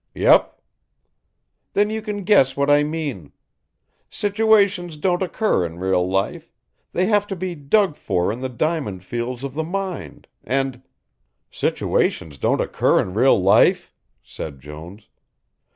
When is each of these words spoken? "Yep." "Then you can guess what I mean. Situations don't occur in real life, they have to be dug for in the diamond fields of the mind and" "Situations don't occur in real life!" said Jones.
"Yep." 0.15 0.59
"Then 1.73 1.91
you 1.91 2.01
can 2.01 2.23
guess 2.23 2.57
what 2.57 2.71
I 2.71 2.81
mean. 2.81 3.33
Situations 4.09 4.97
don't 4.97 5.21
occur 5.21 5.63
in 5.63 5.77
real 5.77 6.09
life, 6.09 6.51
they 6.91 7.05
have 7.05 7.27
to 7.27 7.35
be 7.35 7.53
dug 7.53 7.95
for 7.97 8.31
in 8.31 8.41
the 8.41 8.49
diamond 8.49 9.03
fields 9.03 9.43
of 9.43 9.53
the 9.53 9.63
mind 9.63 10.25
and" 10.43 10.81
"Situations 11.51 12.39
don't 12.39 12.61
occur 12.61 12.99
in 12.99 13.13
real 13.13 13.39
life!" 13.39 13.93
said 14.23 14.59
Jones. 14.59 15.07